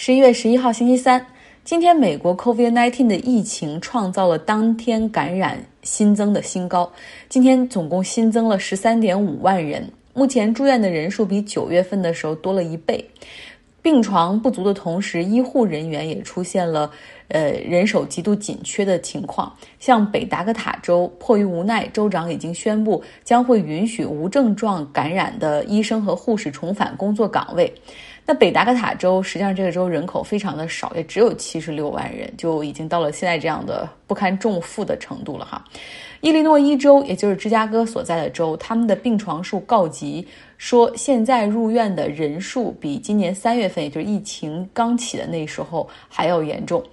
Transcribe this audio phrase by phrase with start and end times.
[0.00, 1.26] 十一月十一号，星期三，
[1.64, 6.88] 今天美国 COVID-19 的疫情创造了当天感染新增的新高。
[7.28, 13.04] 今天总共新增了十三点五万人，目前住院的人数比九月份的时候多了一倍。
[13.82, 16.88] 病床不足的同时，医护人员也出现了
[17.26, 19.52] 呃人手极度紧缺的情况。
[19.80, 27.72] 像北达科塔州，迫于无奈，州长已经宣布将会允许无症状感染的医生和护士重返工作岗位。
[28.30, 35.64] 那北达科塔州实际上这个州人口非常的少，也只有七十六万人，就已经到了现在这样的不堪重负的程度了哈。
[36.20, 40.28] 伊利诺伊州，也就是芝加哥所在的州，他们的病床数告急，
[40.58, 46.84] 说现在入院的人数比今年三月份，也就是疫情刚起的那时候还要严重。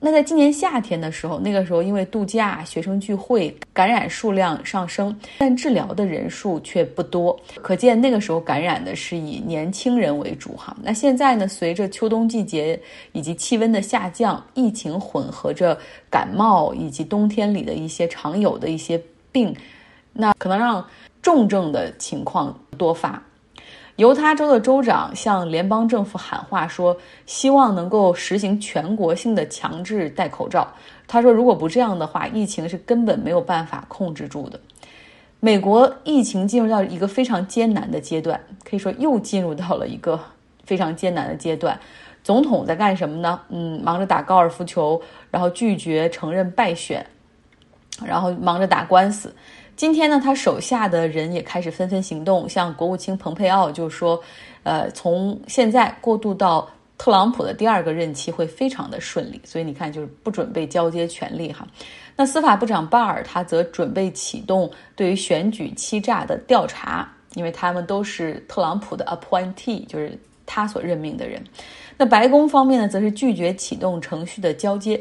[0.00, 10.76] 那在今年夏天的时候，那个时候因为度假、学生聚会，感染数量上升，但治疗的人数却不多，可见那个时候感染的是以年轻人为主哈。
[10.82, 12.78] 那现在呢，随着秋冬季节
[13.12, 15.78] 以及气温的下降，疫情混合着
[16.10, 19.54] 感冒以及冬天里的一些常有的一些病，
[20.12, 20.84] 那可能让
[21.22, 23.22] 重症的情况多发。
[23.96, 30.68] 犹他州的州长向联邦政府喊话说，希望能够实行全国性的强制戴口罩。
[31.08, 34.60] 他说，如果不这样的话，疫情是根本没有办法控制住的。
[35.40, 40.20] 美国疫情进入到一个非常艰难的阶段，可以说又进入到了一个
[40.64, 41.78] 非常艰难的阶段。
[42.22, 43.40] 总统在干什么呢？
[43.48, 47.06] 嗯，忙着打高尔夫球，然后拒绝承认败选，
[48.04, 49.34] 然后忙着打官司。
[49.76, 54.18] 今天呢，他手下的人也开始纷纷行动，像国务卿蓬佩奥就说，
[54.62, 61.68] 呃，从现在过渡到特朗普的第二个任期会非常的顺利，所以你看，就是不准备交接权力哈。
[62.16, 71.44] 那司法部长巴尔他则准备启动对于选举欺诈的调查，因为他们都是特朗普的 appointee，就是他所任命的人。
[71.98, 74.98] 那白宫方面呢，则是拒绝启动程序的交接。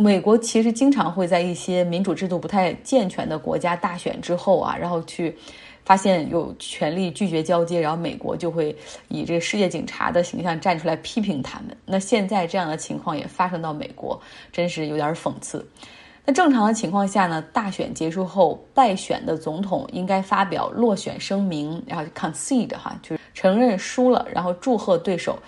[0.00, 5.36] 美国其实经常会在一些民主制度不太健全的国家大选之后啊，然后去
[5.84, 8.74] 发现有权力拒绝交接，然后美国就会
[9.08, 11.76] 以这个世界警察的形象站出来批评他们。
[11.84, 14.18] 那现在这样的情况也发生到美国，
[14.50, 15.68] 真是有点讽刺。
[16.24, 25.38] 那正常的情况下呢，大选结束后，败选的总统应该发表落选声明，然后 concede 哈，就是承认输了，然后祝贺对手。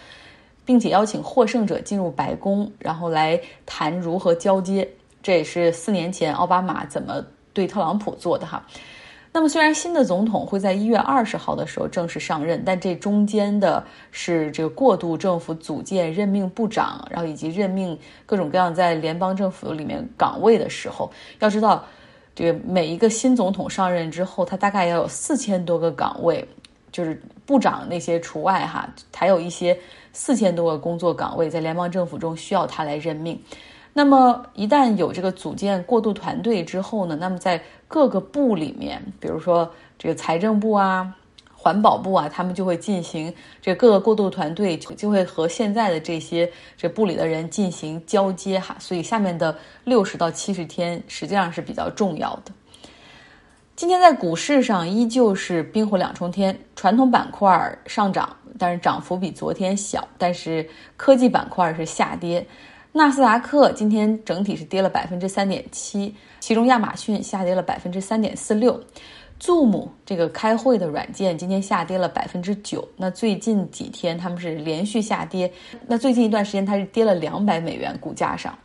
[0.64, 4.88] 并且邀请获胜者进入白宫，然后来谈如何交接。
[5.22, 8.64] 这也是四年前奥巴马怎么对特朗普做的哈。
[9.34, 21.82] 那么，虽然新的总统会在一月二十号的时候正式上任，但这中间的是这个过渡政府组建、任命部长，然后以及任命各种各样在联邦政府里面岗位的时候，要知道，
[22.34, 26.46] 这个每一个新总统上任之后，他大概要有四千多个岗位。
[26.92, 29.76] 就是部长那些除外哈，还有一些
[30.12, 33.40] 四千多个工作岗位在联邦政府中需要他来任命。
[33.94, 41.14] 那么一旦有这个组建过渡团队之后呢，那么在各个部里面，比如说这个财政部啊、
[41.54, 48.74] 环保部啊，他们就会进行这各个过渡团队就会和现在的这些这部里的人进行交接哈。
[48.78, 49.54] 所以下面的
[49.84, 52.52] 六十到七十天实际上是比较重要的。
[53.82, 60.64] 今天在股市上依旧是冰火两重天，传统板块上涨，但是涨幅比昨天小；但是
[60.96, 62.46] 科技板块是下跌。
[62.92, 68.80] 纳斯达克今天整体是跌了百分之三点七，其中亚马逊下跌了百分之三点四六
[69.40, 72.88] ，Zoom 这个开会的软件今天下跌了百分之九。
[72.96, 75.52] 那最近几天他们是连续下跌，
[75.88, 78.56] 那最近一段时间它是跌了两百美元股价上。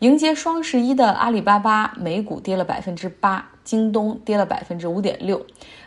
[0.00, 5.44] 迎接双十一的阿里巴巴，美股跌了百分之八，京东跌了百分之五点六。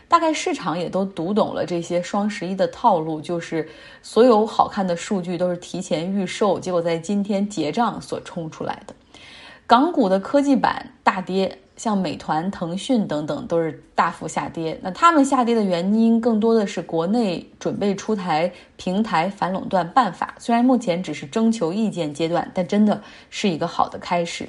[0.08, 3.68] 大概市场也都读懂了这些双十一的套路，就是
[4.02, 8.94] 所有好看的数据都是提前预售，结果在今天结账所冲出来的。
[9.66, 11.58] 港股的科技板大跌。
[11.76, 14.80] 像美团、腾讯等等都是大幅下跌。
[14.82, 24.48] 那他们下跌的原因更多的是国内准备出台平台反垄断办法，虽然目前只是征求意见阶段，但真的是一个好的开始。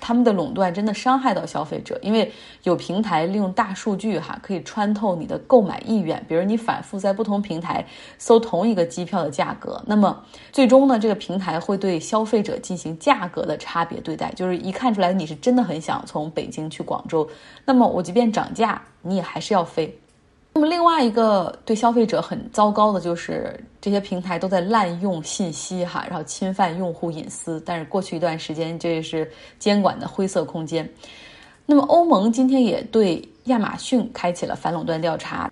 [0.00, 6.24] 他们的垄断真的伤害到消费者，因为有平台利用大数据哈，可以穿透你的购买意愿。
[6.26, 7.84] 比如你反复在不同平台
[8.18, 17.28] 搜同一个机票的价格，那么最终呢，这个平台会对消费者进行价格的差别对待，就是一看出来你是真的很想从北京去广州，
[17.64, 19.98] 那么我即便涨价，你也还是要飞。
[20.54, 27.60] 那么另外一个对消费者很糟糕的就是这些平台都在滥用信息哈，然后侵犯用户隐私。
[27.64, 30.88] 但是过去一段时间，这是监管的灰色空间。
[31.64, 35.50] 那么欧盟今天也对亚马逊开启了反垄断调查。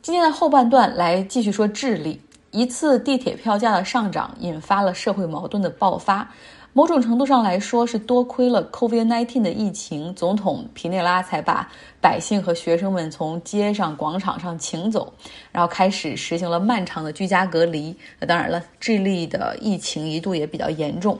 [0.00, 2.20] 今天的后半段来继续说智利。
[2.52, 6.28] 一次地铁票价的上涨引发了社会矛盾的爆发。
[6.74, 11.70] 某种程度上来说，是多亏了 COVID-19 的疫情，总统皮内拉才把
[12.00, 15.12] 百姓和学生们从街上、广场上请走，
[15.52, 17.94] 然后开始实行了漫长的居家隔离。
[18.18, 21.18] 那当然了，智利的疫情一度也比较严重。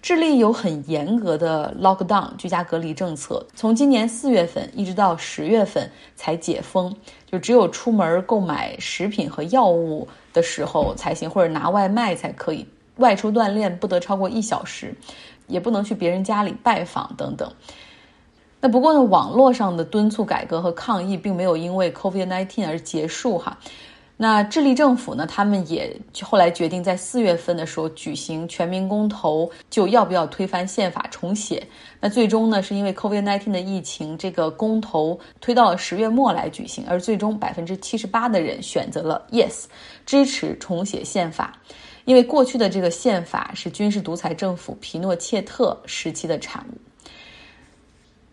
[0.00, 6.94] 智利有很严格的 lockdown 居家隔离政策，从今年四月份一直到十月份才解封，
[7.26, 12.64] 就只有出门购买食品和药物的时候才行，或者拿外卖才可以。
[13.02, 14.94] 外出锻炼不得超过一小时，
[15.48, 17.52] 也不能去别人家里拜访等等。
[18.60, 23.58] 那不过呢，网络上的敦促改革和抗议并没有因为 COVID-19 而结束哈。
[24.22, 25.92] 那智利政府呢，他们也
[26.22, 31.60] 后来决定在四月份的时候举行全民公投，就要不要推翻宪法重写。
[31.98, 39.64] 那最终呢，是因为 COVID-19 的疫情，这个公投推到了十月末来举行，而最终百分之七十八的人选择了 yes，
[40.06, 41.58] 支持重写宪法。
[42.04, 46.78] 因为过去的这个宪法是军事独裁政府皮诺切特时期的产物。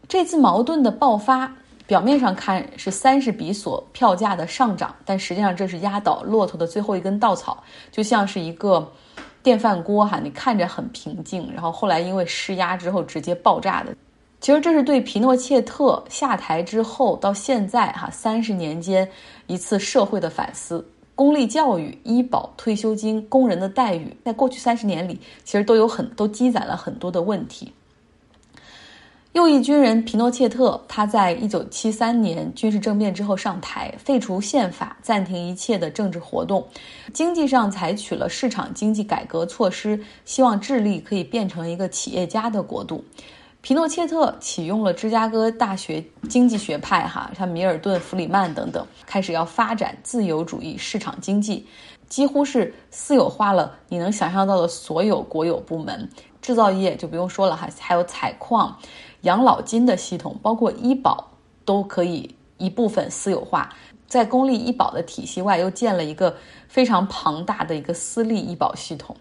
[0.08, 1.52] 这次矛盾的爆发，
[1.90, 8.88] 表面上看是三十比索票价的上涨，但实际上这是压倒骆驼的最后一根稻草，就像是一个
[9.42, 13.96] 电饭锅哈，你看着很平静，然后后来因为施压之后直接爆炸的。
[14.40, 19.10] 其实这是对皮诺切特下台之后到现在哈三十年间
[19.48, 20.88] 一次社会的反思。
[21.16, 27.74] 公立教育、医保、退休金、工人的待遇，在过去三十年里，其实都有很都积攒了很多的问题。
[29.34, 36.68] 右翼军人皮诺切特，他在一九七三年军事政变之后上台，废除宪法，暂停一切的政治活动，
[37.14, 43.06] 经济上采取了市场经济改革措施，希望智利可以变成一个企业家的国度。
[43.62, 51.64] 皮诺切特启用了芝加哥大学经济学派，哈，像米尔顿、弗里曼等等，开始要发展自由主义市场经济，
[52.10, 56.10] 几乎是私有化了你能想象到的所有国有部门，
[56.42, 58.76] 制造业就不用说了哈，还有采矿、
[59.22, 61.28] 养老金的系统，包括医保
[61.64, 63.70] 都可以一部分私有化，
[64.08, 66.36] 在公立医保的体系外，又建了一个
[66.68, 69.16] 非常庞大的一个私立医保系统。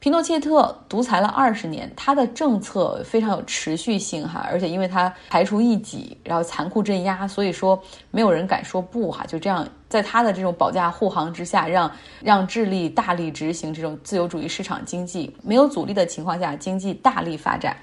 [0.00, 7.80] 皮诺切特独裁了二十年，他的政策非常有持续性哈，而且因为他排除异己，然后残酷镇压，所以说
[8.12, 9.24] 没有人敢说不哈。
[9.26, 11.90] 就这样，在他的这种保驾护航之下，让
[12.22, 17.76] 让智利大力执行这种自由主义市场经济，没有阻力的情况下，经济大力发展。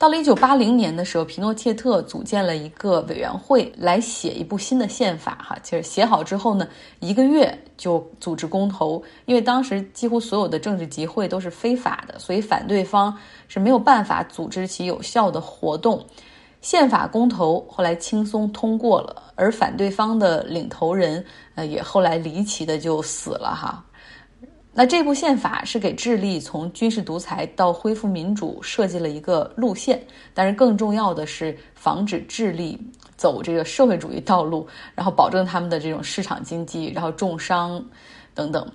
[0.00, 5.36] 到了一九八零年的时候，皮诺切特组建了一个委员会来写一部新的宪法。
[5.46, 6.66] 哈，其实写好之后呢，
[7.00, 13.14] 一个月就组织公投，因为当时几乎所有的政治集会都是非法的，所以反对方
[13.46, 16.02] 是没有办法组织起有效的活动。
[16.62, 21.22] 宪法公投后来轻松通过了，而反对方的领头人
[21.56, 23.84] 呃也后来离奇的就死了哈。
[24.80, 32.80] 那这部宪法是给智利从军事独裁到恢复民主设计了一个路线，但是更重要的是防止智利
[33.14, 37.84] 走这个社会主义道路，然后保证他们的这种市场经济，然后重商
[38.34, 38.66] 等等。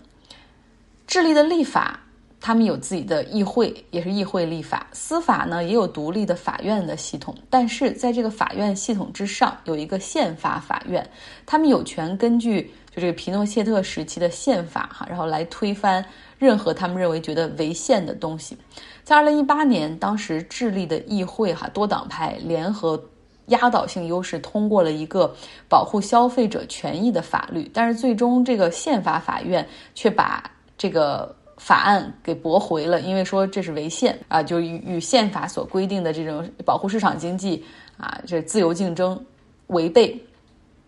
[1.07, 1.99] 智利的立法，
[2.39, 11.09] 他们有自己的议会，也是议会立法；司法呢也有独立的法院的系统，但是在这个法院系统之上有一个宪法法院，
[11.47, 12.71] 他们有权根据。
[12.95, 16.03] 就这个皮诺切特时期的宪法哈，然后来推翻
[16.39, 18.57] 任何他们认为觉得违宪的东西。
[19.03, 23.03] 在二零一八年，当时智利的议会哈多党派联合
[23.47, 25.35] 压倒性优势通过了一个
[25.67, 37.63] 保护消费者权益的法律，但是最终这个宪法法院却把这个法案给驳回了，因为说这是违宪啊，就与与宪法所规定的这种保护市场经济
[37.97, 39.21] 啊，这自由竞争
[39.67, 40.17] 违背。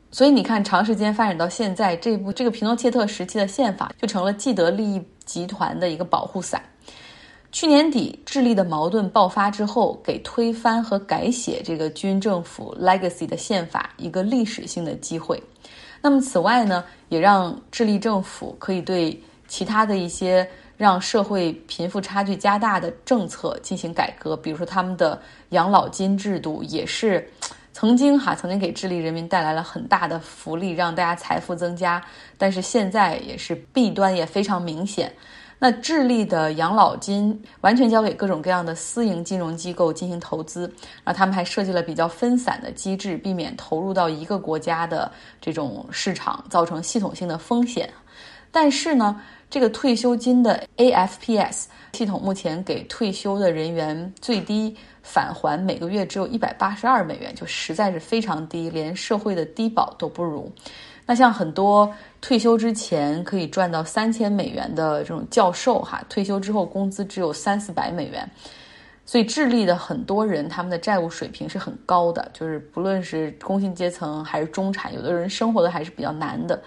[0.10, 6.64] 所以你看，长时间发展到现在，这部这个皮诺切特时期的宪法就成了既得利益集团的一个保护伞。
[7.52, 15.42] 去年底，智利的矛盾爆发之后，给推翻和改写这个军政府 legacy 的宪法一个历史性的机会。
[16.02, 20.48] 那么，此外呢，也让智利政府可以对其他的一些
[20.78, 27.30] 让社会贫富差距加大的政策进行改革，比如说他们的养老金制度也是。
[27.80, 32.04] 曾经哈，曾经给智利人民带来了很大的福利，让大家财富增加。
[32.36, 35.14] 但是现在也是弊端也非常明显。
[35.60, 40.62] 那智利的养老金完全交给各种各样的私营金融机构进行投资，
[41.04, 47.88] 然后他们还设计了比较分散的机制，避免投入到一个国家的这种市场造成系统性的风险。
[48.50, 54.76] 但是呢，这个退休金的 AFPS 系统目前给退休的人员最低。
[55.08, 60.52] 返还每个月只有一百八十二美元，就实在是非常低，连社会的低保都不如。
[61.06, 68.30] 那像很多退休之前可以赚到三千美元的这种教授，哈，退休之后工资只有三四百美元。
[69.06, 76.62] 所以智利的很多人，他们的债务水平是很高的，就是不论是工薪阶层还是中产，有的人生活的还是比较难的。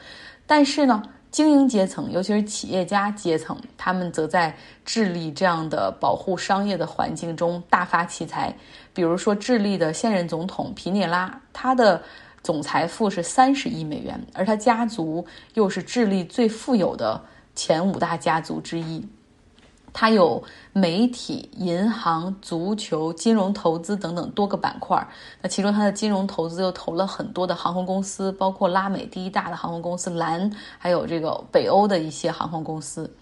[0.47, 8.55] 但是呢，精英阶层，尤其是企业家阶层，他们则在智利这样的保护商业的环境中大发奇财。
[8.93, 12.03] 比如说，智利的现任总统皮涅拉，他的
[12.43, 17.21] 总财富是三十亿美元，而他家族又是智利最富有的
[17.55, 19.07] 前五大家族之一。
[19.93, 20.43] 它有
[20.73, 25.05] 媒体、银行、足球、金融投资等等多个板块。
[25.43, 33.13] 那其中，它的金融投资又投了很多的航空公司，包括拉美第一大的航空公司蓝，还有这个北欧的一些航空公司。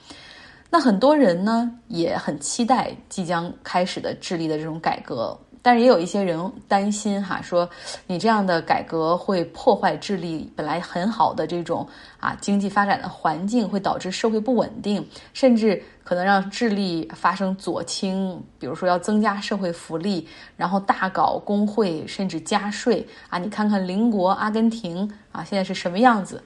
[0.71, 5.39] 那很多人呢也很期待即将开始的智利的这种改革。
[5.69, 7.69] 但是也有一些人担心哈，说
[8.07, 11.87] 你这样的改革会破坏智利本来很好的这种
[12.19, 23.39] 啊经济发展的环境，会导致社会不稳定，甚至可能让智利发生左倾，比如说要增加社会福利，然后大搞工会，甚至加税啊！
[23.39, 26.43] 你看看邻国阿根廷啊，现在是什么样子？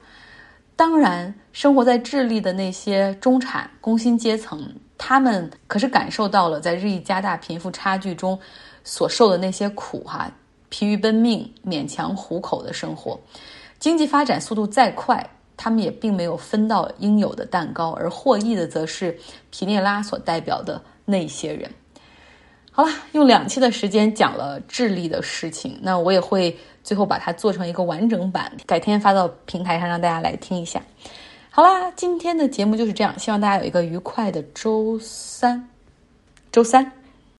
[0.75, 8.37] 当然，生活在智利的那些中产工薪阶层，他们可是感受到了在日益加大贫富差距中。
[8.83, 10.31] 所受的那些苦，哈，
[10.69, 13.19] 疲于奔命、勉强糊口的生活，
[13.79, 15.25] 经济发展速度再快，
[15.55, 19.17] 他们也并没有分到应有的蛋糕，而获益的则是
[19.51, 21.69] 皮涅拉所代表的那些人。
[22.71, 30.81] 好了，用两期的时间讲了智利的事情，那我也会最后把它做成一个完整版，改天发到平台上让大家来听一下。
[31.51, 35.69] 好啦，今天的节目就是这样，希望大家有一个愉快的周三，
[36.51, 36.91] 周三。